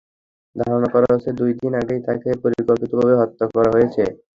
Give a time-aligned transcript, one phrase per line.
[0.55, 4.03] ধারণা করা হচ্ছে, দুই দিন আগেই তাঁকে পরিকল্পিতভাবে হত্যা করা হয়েছে।